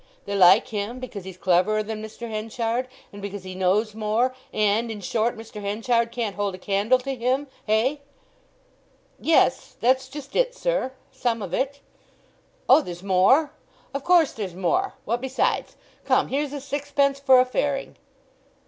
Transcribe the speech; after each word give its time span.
They 0.25 0.35
like 0.35 0.69
him 0.69 0.99
because 0.99 1.25
he's 1.25 1.37
cleverer 1.37 1.83
than 1.83 2.01
Mr. 2.03 2.27
Henchard, 2.27 2.87
and 3.13 3.21
because 3.21 3.43
he 3.43 3.53
knows 3.53 3.93
more; 3.93 4.33
and, 4.51 4.89
in 4.89 4.99
short, 4.99 5.37
Mr. 5.37 5.61
Henchard 5.61 6.11
can't 6.11 6.35
hold 6.35 6.55
a 6.55 6.57
candle 6.57 6.97
to 6.97 7.13
him—hey?" 7.13 8.01
"Yes—that's 9.19 10.09
just 10.09 10.35
it, 10.35 10.55
sir—some 10.55 11.43
of 11.43 11.53
it." 11.53 11.81
"Oh, 12.67 12.81
there's 12.81 13.03
more? 13.03 13.51
Of 13.93 14.03
course 14.03 14.31
there's 14.33 14.55
more! 14.55 14.95
What 15.05 15.21
besides? 15.21 15.75
Come, 16.03 16.29
here's 16.29 16.51
a 16.51 16.61
sixpence 16.61 17.19
for 17.19 17.39
a 17.39 17.45
fairing." 17.45 17.95